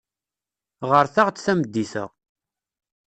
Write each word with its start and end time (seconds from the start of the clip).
Ɣret-aɣ-d 0.89 1.37
tameddit-a. 1.39 2.05